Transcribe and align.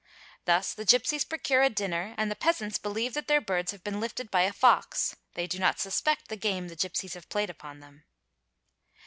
Thus 0.45 0.73
the 0.73 0.83
gipsies' 0.83 1.25
procure 1.29 1.61
a 1.61 1.69
dinner 1.69 2.15
and 2.17 2.31
the 2.31 2.35
peasants 2.35 2.79
believe 2.79 3.13
that 3.13 3.27
their 3.27 3.39
birds 3.39 3.71
have 3.71 3.83
been 3.83 3.99
lifted— 3.99 4.31
by 4.31 4.41
a 4.41 4.51
fox; 4.51 5.15
they 5.35 5.45
do 5.45 5.59
not 5.59 5.77
suspect 5.79 6.27
the 6.27 6.35
game 6.37 6.69
the 6.69 6.75
gipsies 6.75 7.13
have 7.13 7.29
played 7.29 7.51
upon 7.51 7.81
them. 7.81 8.05